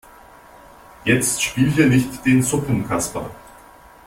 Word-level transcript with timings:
Jetzt 1.05 1.43
spiel 1.43 1.69
hier 1.69 1.85
nicht 1.85 2.25
den 2.25 2.41
Suppenkasper. 2.41 3.29